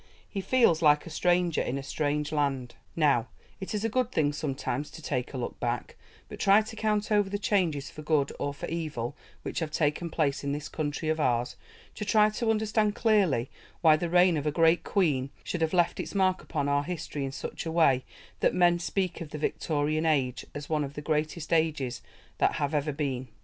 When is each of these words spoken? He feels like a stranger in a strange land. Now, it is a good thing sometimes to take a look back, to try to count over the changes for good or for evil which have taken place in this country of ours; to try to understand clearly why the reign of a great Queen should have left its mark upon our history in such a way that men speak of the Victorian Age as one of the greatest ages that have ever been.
He 0.27 0.41
feels 0.41 0.81
like 0.81 1.05
a 1.05 1.11
stranger 1.11 1.61
in 1.61 1.77
a 1.77 1.83
strange 1.83 2.31
land. 2.31 2.73
Now, 2.95 3.27
it 3.59 3.75
is 3.75 3.85
a 3.85 3.87
good 3.87 4.11
thing 4.11 4.33
sometimes 4.33 4.89
to 4.89 4.99
take 5.03 5.31
a 5.31 5.37
look 5.37 5.59
back, 5.59 5.95
to 6.31 6.37
try 6.37 6.61
to 6.63 6.75
count 6.75 7.11
over 7.11 7.29
the 7.29 7.37
changes 7.37 7.91
for 7.91 8.01
good 8.01 8.31
or 8.39 8.51
for 8.51 8.65
evil 8.65 9.15
which 9.43 9.59
have 9.59 9.69
taken 9.69 10.09
place 10.09 10.43
in 10.43 10.53
this 10.53 10.69
country 10.69 11.07
of 11.09 11.19
ours; 11.19 11.55
to 11.93 12.03
try 12.03 12.31
to 12.31 12.49
understand 12.49 12.95
clearly 12.95 13.51
why 13.81 13.95
the 13.95 14.09
reign 14.09 14.37
of 14.37 14.47
a 14.47 14.51
great 14.51 14.83
Queen 14.83 15.29
should 15.43 15.61
have 15.61 15.71
left 15.71 15.99
its 15.99 16.15
mark 16.15 16.41
upon 16.41 16.67
our 16.67 16.81
history 16.83 17.23
in 17.23 17.31
such 17.31 17.67
a 17.67 17.71
way 17.71 18.03
that 18.39 18.55
men 18.55 18.79
speak 18.79 19.21
of 19.21 19.29
the 19.29 19.37
Victorian 19.37 20.07
Age 20.07 20.43
as 20.55 20.67
one 20.67 20.83
of 20.83 20.95
the 20.95 21.01
greatest 21.03 21.53
ages 21.53 22.01
that 22.39 22.53
have 22.53 22.73
ever 22.73 22.91
been. 22.91 23.27